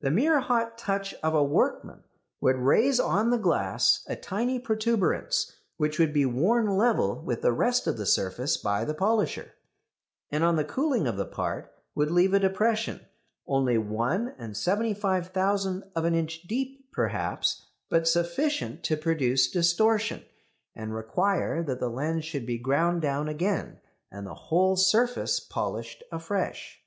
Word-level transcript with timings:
The 0.00 0.12
mere 0.12 0.38
hot 0.38 0.78
touch 0.78 1.14
of 1.14 1.34
a 1.34 1.42
workman 1.42 2.04
would 2.40 2.58
raise 2.58 3.00
on 3.00 3.30
the 3.30 3.38
glass 3.38 4.04
a 4.06 4.14
tiny 4.14 4.60
protuberance, 4.60 5.52
which 5.78 5.98
would 5.98 6.12
be 6.12 6.24
worn 6.24 6.68
level 6.76 7.20
with 7.24 7.42
the 7.42 7.50
rest 7.50 7.88
of 7.88 7.96
the 7.96 8.06
surface 8.06 8.56
by 8.56 8.84
the 8.84 8.94
polisher, 8.94 9.54
and 10.30 10.44
on 10.44 10.54
the 10.54 10.62
cooling 10.64 11.08
of 11.08 11.16
the 11.16 11.26
part 11.26 11.74
would 11.96 12.08
leave 12.08 12.32
a 12.34 12.38
depression, 12.38 13.00
only 13.48 13.76
1 13.76 14.54
75,000 14.54 15.82
of 15.96 16.04
an 16.04 16.14
inch 16.14 16.42
deep, 16.42 16.92
perhaps, 16.92 17.66
but 17.90 18.06
sufficient 18.06 18.84
to 18.84 18.96
produce 18.96 19.50
distortion, 19.50 20.24
and 20.76 20.94
require 20.94 21.64
that 21.64 21.80
the 21.80 21.90
lens 21.90 22.24
should 22.24 22.46
be 22.46 22.58
ground 22.58 23.02
down 23.02 23.26
again, 23.28 23.80
and 24.08 24.24
the 24.24 24.34
whole 24.34 24.76
surface 24.76 25.40
polished 25.40 26.04
afresh. 26.12 26.78